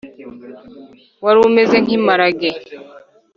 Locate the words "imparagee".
1.97-2.57